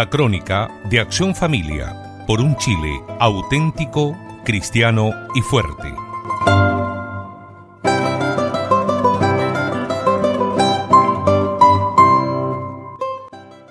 [0.00, 5.92] La crónica de Acción Familia por un Chile auténtico, cristiano y fuerte.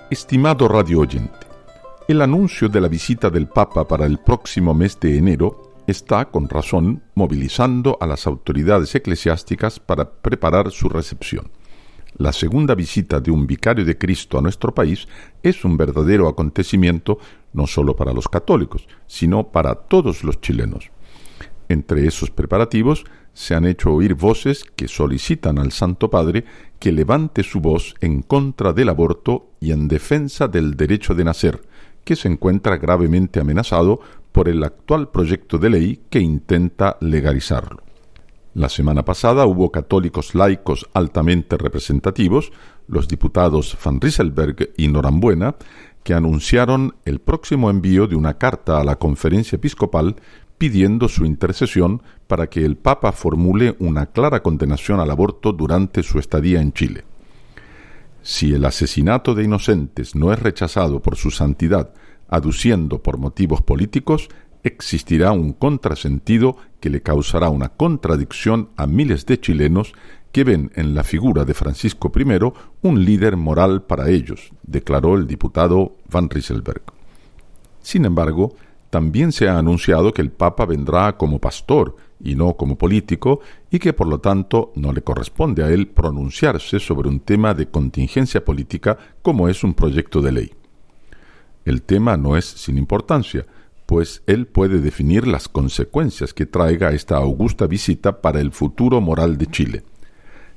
[0.08, 1.48] Estimado radio oyente,
[2.06, 6.48] el anuncio de la visita del Papa para el próximo mes de enero está, con
[6.48, 11.50] razón, movilizando a las autoridades eclesiásticas para preparar su recepción
[12.16, 15.06] la segunda visita de un vicario de Cristo a nuestro país
[15.42, 17.18] es un verdadero acontecimiento
[17.52, 20.90] no solo para los católicos, sino para todos los chilenos.
[21.68, 26.44] Entre esos preparativos se han hecho oír voces que solicitan al Santo Padre
[26.78, 31.62] que levante su voz en contra del aborto y en defensa del derecho de nacer,
[32.04, 34.00] que se encuentra gravemente amenazado
[34.32, 37.89] por el actual proyecto de ley que intenta legalizarlo.
[38.54, 42.50] La semana pasada hubo católicos laicos altamente representativos,
[42.88, 45.54] los diputados Van Rieselberg y Norambuena,
[46.02, 50.16] que anunciaron el próximo envío de una carta a la conferencia episcopal
[50.58, 56.18] pidiendo su intercesión para que el Papa formule una clara condenación al aborto durante su
[56.18, 57.04] estadía en Chile.
[58.22, 61.94] Si el asesinato de inocentes no es rechazado por su santidad,
[62.28, 64.28] aduciendo por motivos políticos,
[64.62, 69.92] existirá un contrasentido que le causará una contradicción a miles de chilenos
[70.32, 72.24] que ven en la figura de Francisco I
[72.82, 76.82] un líder moral para ellos, declaró el diputado Van Rieselberg.
[77.82, 78.54] Sin embargo,
[78.90, 83.78] también se ha anunciado que el Papa vendrá como pastor y no como político, y
[83.78, 88.44] que por lo tanto no le corresponde a él pronunciarse sobre un tema de contingencia
[88.44, 90.52] política como es un proyecto de ley.
[91.64, 93.46] El tema no es sin importancia,
[93.90, 99.36] pues él puede definir las consecuencias que traiga esta augusta visita para el futuro moral
[99.36, 99.82] de Chile.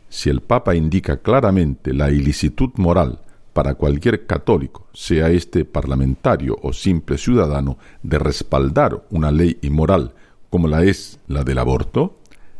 [0.07, 6.73] Si el Papa indica claramente la ilicitud moral para cualquier católico, sea este parlamentario o
[6.73, 10.13] simple ciudadano, de respaldar una ley inmoral
[10.51, 12.19] como la es la del aborto,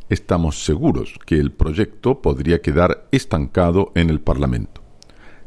[0.09, 4.81] estamos seguros que el proyecto podría quedar estancado en el Parlamento.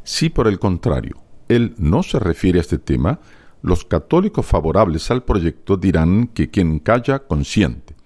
[0.05, 1.17] Si por el contrario
[1.49, 3.19] él no se refiere a este tema,
[3.67, 7.97] los católicos favorables al proyecto dirán que quien calla consiente,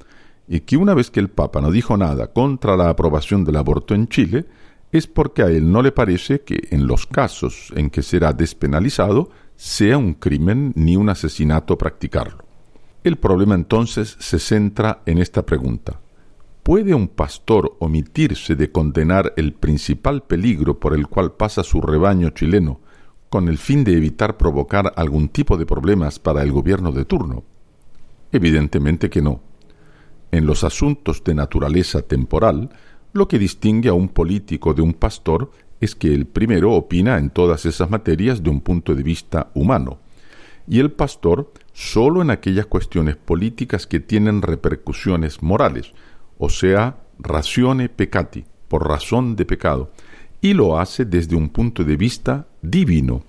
[0.48, 3.94] y que una vez que el Papa no dijo nada contra la aprobación del aborto
[3.94, 4.46] en Chile,
[4.90, 9.28] es porque a él no le parece que en los casos en que será despenalizado
[9.54, 12.42] sea un crimen ni un asesinato practicarlo.
[13.04, 16.00] El problema entonces se centra en esta pregunta.
[16.62, 22.30] ¿Puede un pastor omitirse de condenar el principal peligro por el cual pasa su rebaño
[22.30, 22.80] chileno
[23.30, 27.44] con el fin de evitar provocar algún tipo de problemas para el gobierno de turno?
[28.32, 29.40] Evidentemente que no.
[30.32, 32.70] En los asuntos de naturaleza temporal,
[33.12, 37.30] lo que distingue a un político de un pastor es que el primero opina en
[37.30, 39.98] todas esas materias de un punto de vista humano,
[40.68, 45.92] y el pastor solo en aquellas cuestiones políticas que tienen repercusiones morales,
[46.38, 49.90] o sea, racione peccati, por razón de pecado,
[50.40, 53.22] y lo hace desde un punto de vista divino.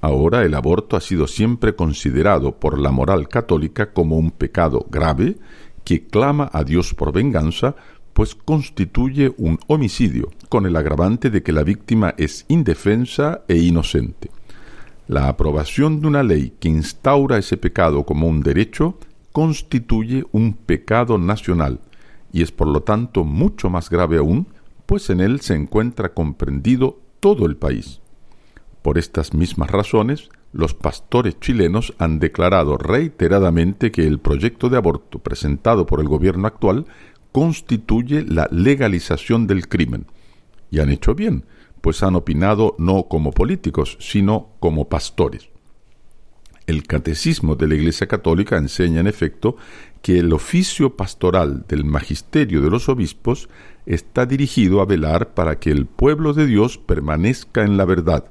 [0.00, 5.36] Ahora el aborto ha sido siempre considerado por la moral católica como un pecado grave
[5.84, 7.74] que clama a Dios por venganza,
[8.12, 14.30] pues constituye un homicidio, con el agravante de que la víctima es indefensa e inocente.
[15.08, 18.98] La aprobación de una ley que instaura ese pecado como un derecho
[19.32, 21.80] constituye un pecado nacional
[22.32, 24.46] y es por lo tanto mucho más grave aún
[24.88, 28.00] pues en él se encuentra comprendido todo el país.
[28.80, 35.18] Por estas mismas razones, los pastores chilenos han declarado reiteradamente que el proyecto de aborto
[35.18, 36.86] presentado por el gobierno actual
[37.32, 40.06] constituye la legalización del crimen.
[40.70, 41.44] Y han hecho bien,
[41.82, 45.50] pues han opinado no como políticos, sino como pastores.
[46.68, 49.56] El catecismo de la Iglesia Católica enseña, en efecto,
[50.02, 53.48] que el oficio pastoral del magisterio de los obispos
[53.86, 58.26] está dirigido a velar para que el pueblo de Dios permanezca en la verdad,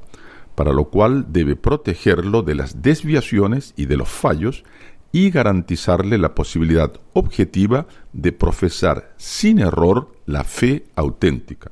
[0.53, 4.63] para lo cual debe protegerlo de las desviaciones y de los fallos
[5.11, 11.71] y garantizarle la posibilidad objetiva de profesar sin error la fe auténtica.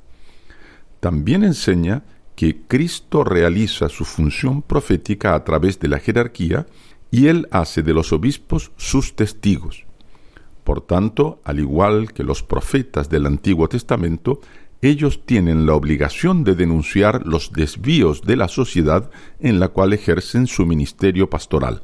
[0.99, 2.01] También enseña
[2.35, 6.67] que Cristo realiza su función profética a través de la jerarquía
[7.11, 9.85] y él hace de los obispos sus testigos.
[10.63, 14.41] Por tanto, al igual que los profetas del Antiguo Testamento,
[14.81, 19.09] ellos tienen la obligación de denunciar los desvíos de la sociedad
[19.39, 21.83] en la cual ejercen su ministerio pastoral.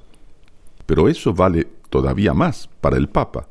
[0.85, 3.47] Pero eso vale todavía más para el Papa,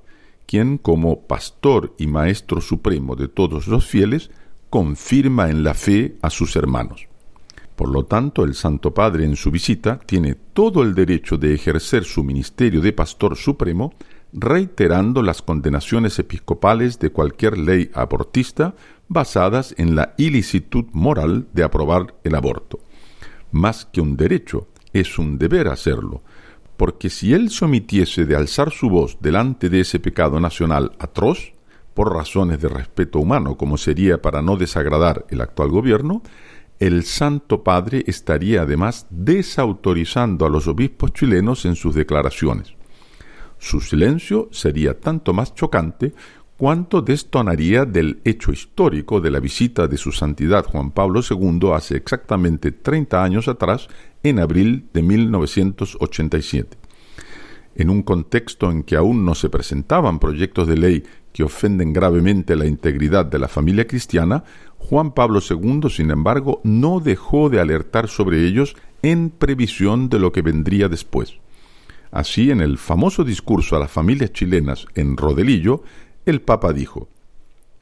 [0.46, 4.31] quien como pastor y maestro supremo de todos los fieles,
[4.70, 7.08] confirma en la fe a sus hermanos.
[7.76, 12.05] Por lo tanto, el Santo Padre en su visita tiene todo el derecho de ejercer
[12.05, 13.94] su ministerio de pastor supremo,
[14.32, 18.75] reiterando las condenaciones episcopales de cualquier ley abortista
[19.08, 22.81] basadas en la ilicitud moral de aprobar el aborto.
[23.50, 26.22] Más que un derecho, es un deber hacerlo,
[26.76, 31.52] porque si él se omitiese de alzar su voz delante de ese pecado nacional atroz,
[32.00, 36.23] por razones de respeto humano, como sería para no desagradar el actual gobierno,
[36.79, 42.73] el Santo Padre estaría además desautorizando a los obispos chilenos en sus declaraciones.
[43.58, 46.14] Su silencio sería tanto más chocante
[46.56, 51.99] cuanto destonaría del hecho histórico de la visita de su Santidad Juan Pablo II hace
[51.99, 53.88] exactamente 30 años atrás,
[54.23, 56.79] en abril de 1987.
[57.75, 62.56] En un contexto en que aún no se presentaban proyectos de ley que ofenden gravemente
[62.56, 64.44] la integridad de la familia cristiana,
[64.79, 70.32] Juan Pablo II, sin embargo, no dejó de alertar sobre ellos en previsión de lo
[70.32, 71.38] que vendría después.
[72.11, 75.82] Así, en el famoso discurso a las familias chilenas en Rodelillo,
[76.27, 77.09] el Papa dijo,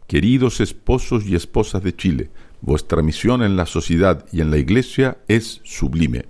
[0.07, 2.31] Queridos esposos y esposas de Chile,
[2.61, 6.27] vuestra misión en la sociedad y en la Iglesia es sublime.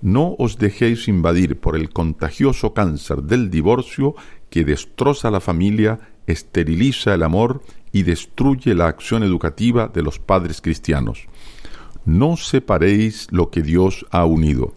[0.00, 4.14] No os dejéis invadir por el contagioso cáncer del divorcio
[4.50, 10.60] que destroza la familia, esteriliza el amor y destruye la acción educativa de los padres
[10.60, 11.26] cristianos.
[12.04, 14.74] No separéis lo que Dios ha unido.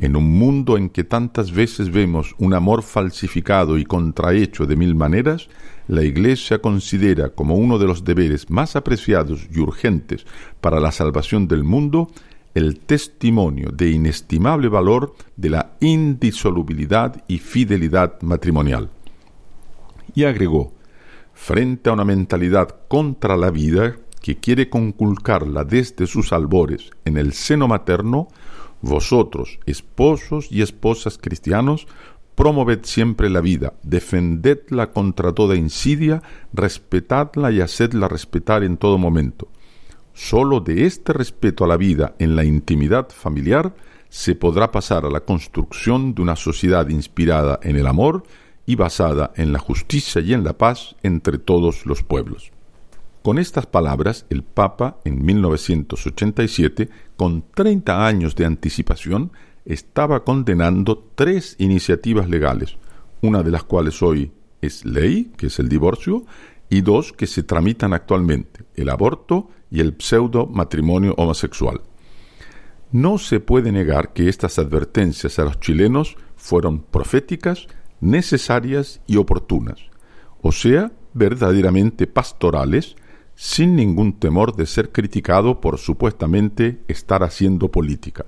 [0.00, 4.94] En un mundo en que tantas veces vemos un amor falsificado y contrahecho de mil
[4.94, 5.48] maneras,
[5.88, 10.24] la Iglesia considera como uno de los deberes más apreciados y urgentes
[10.60, 12.08] para la salvación del mundo
[12.54, 18.90] el testimonio de inestimable valor de la indisolubilidad y fidelidad matrimonial.
[20.18, 20.72] Y agregó,
[21.32, 27.32] frente a una mentalidad contra la vida que quiere conculcarla desde sus albores en el
[27.32, 28.26] seno materno,
[28.80, 31.86] vosotros, esposos y esposas cristianos,
[32.34, 36.20] promoved siempre la vida, defendedla contra toda insidia,
[36.52, 39.46] respetadla y hacedla respetar en todo momento.
[40.14, 43.72] Sólo de este respeto a la vida en la intimidad familiar
[44.08, 48.24] se podrá pasar a la construcción de una sociedad inspirada en el amor
[48.68, 52.52] y basada en la justicia y en la paz entre todos los pueblos.
[53.22, 59.32] Con estas palabras, el Papa, en 1987, con 30 años de anticipación,
[59.64, 62.76] estaba condenando tres iniciativas legales,
[63.22, 66.26] una de las cuales hoy es ley, que es el divorcio,
[66.68, 71.80] y dos que se tramitan actualmente, el aborto y el pseudo matrimonio homosexual.
[72.92, 77.66] No se puede negar que estas advertencias a los chilenos fueron proféticas
[78.00, 79.80] necesarias y oportunas,
[80.42, 82.96] o sea, verdaderamente pastorales,
[83.34, 88.26] sin ningún temor de ser criticado por supuestamente estar haciendo política.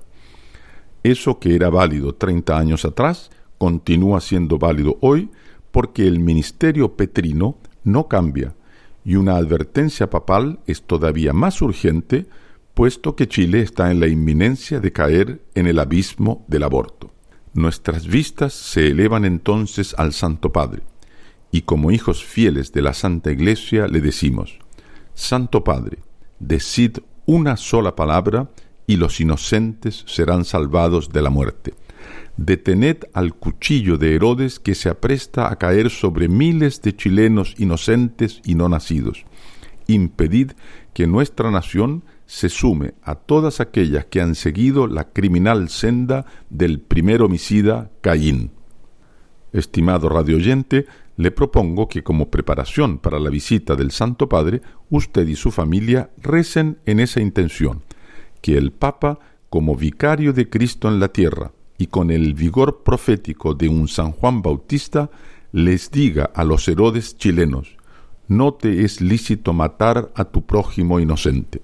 [1.03, 5.29] Eso que era válido 30 años atrás continúa siendo válido hoy
[5.71, 8.55] porque el ministerio petrino no cambia
[9.03, 12.27] y una advertencia papal es todavía más urgente
[12.73, 17.00] puesto que Chile está en la inminencia de caer en el abismo del aborto.
[17.53, 20.83] Nuestras vistas se elevan entonces al Santo Padre,
[21.51, 24.59] y como hijos fieles de la Santa Iglesia le decimos,
[25.15, 25.97] Santo Padre,
[26.39, 28.49] decid una sola palabra
[28.87, 31.73] y los inocentes serán salvados de la muerte.
[32.37, 38.41] Detened al cuchillo de Herodes que se apresta a caer sobre miles de chilenos inocentes
[38.45, 39.25] y no nacidos.
[39.87, 40.51] Impedid
[40.93, 46.79] que nuestra nación se sume a todas aquellas que han seguido la criminal senda del
[46.79, 48.51] primer homicida Caín.
[49.51, 50.85] Estimado radioyente,
[51.17, 56.09] le propongo que como preparación para la visita del Santo Padre, usted y su familia
[56.19, 57.83] recen en esa intención,
[58.39, 59.19] que el Papa,
[59.49, 64.13] como vicario de Cristo en la tierra y con el vigor profético de un San
[64.13, 65.11] Juan Bautista,
[65.51, 67.75] les diga a los Herodes chilenos,
[68.29, 71.61] no te es lícito matar a tu prójimo inocente.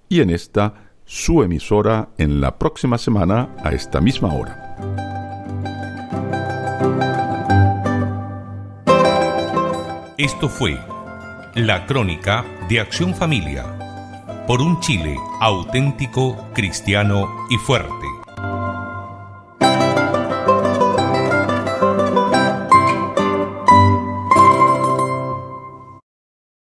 [0.10, 4.76] y en esta su emisora en la próxima semana a esta misma hora.
[10.18, 10.80] Esto fue
[11.54, 18.15] la crónica de Acción Familia por un Chile auténtico, cristiano y fuerte.